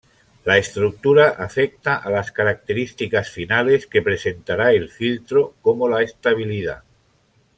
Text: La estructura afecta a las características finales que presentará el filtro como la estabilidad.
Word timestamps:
La 0.45 0.57
estructura 0.57 1.29
afecta 1.37 1.95
a 1.97 2.09
las 2.09 2.31
características 2.31 3.29
finales 3.29 3.85
que 3.85 4.01
presentará 4.01 4.71
el 4.71 4.89
filtro 4.89 5.53
como 5.61 5.87
la 5.87 6.01
estabilidad. 6.01 6.81